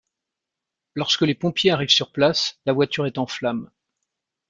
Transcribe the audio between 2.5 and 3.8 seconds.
la voiture est en flammes.